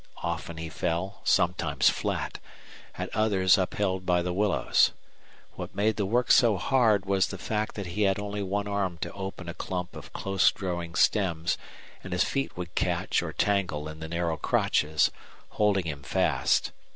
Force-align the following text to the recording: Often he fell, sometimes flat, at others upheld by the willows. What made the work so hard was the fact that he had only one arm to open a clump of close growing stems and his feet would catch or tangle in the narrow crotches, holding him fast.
Often 0.23 0.57
he 0.57 0.67
fell, 0.69 1.21
sometimes 1.23 1.89
flat, 1.91 2.39
at 2.95 3.15
others 3.15 3.55
upheld 3.55 4.03
by 4.03 4.23
the 4.23 4.33
willows. 4.33 4.93
What 5.53 5.75
made 5.75 5.97
the 5.97 6.07
work 6.07 6.31
so 6.31 6.57
hard 6.57 7.05
was 7.05 7.27
the 7.27 7.37
fact 7.37 7.75
that 7.75 7.85
he 7.85 8.01
had 8.01 8.17
only 8.17 8.41
one 8.41 8.67
arm 8.67 8.97
to 9.01 9.13
open 9.13 9.47
a 9.47 9.53
clump 9.53 9.95
of 9.95 10.11
close 10.11 10.49
growing 10.49 10.95
stems 10.95 11.55
and 12.03 12.13
his 12.13 12.23
feet 12.23 12.57
would 12.57 12.73
catch 12.73 13.21
or 13.21 13.31
tangle 13.31 13.87
in 13.87 13.99
the 13.99 14.07
narrow 14.09 14.37
crotches, 14.37 15.11
holding 15.49 15.85
him 15.85 16.01
fast. 16.01 16.71